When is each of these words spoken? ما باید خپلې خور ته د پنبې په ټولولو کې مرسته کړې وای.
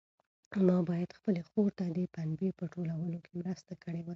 ما 0.67 0.77
باید 0.89 1.15
خپلې 1.17 1.41
خور 1.49 1.69
ته 1.77 1.85
د 1.97 1.99
پنبې 2.15 2.49
په 2.59 2.65
ټولولو 2.73 3.19
کې 3.25 3.33
مرسته 3.41 3.73
کړې 3.83 4.01
وای. 4.03 4.09